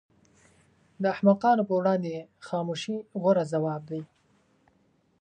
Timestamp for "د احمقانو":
1.01-1.65